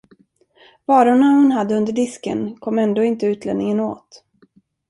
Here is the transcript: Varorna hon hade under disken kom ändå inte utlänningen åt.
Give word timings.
Varorna 0.85 1.25
hon 1.25 1.51
hade 1.51 1.75
under 1.75 1.93
disken 1.93 2.55
kom 2.59 2.79
ändå 2.79 3.03
inte 3.03 3.25
utlänningen 3.25 3.79
åt. 3.79 4.23